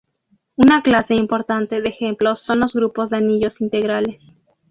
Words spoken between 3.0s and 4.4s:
de anillos integrales.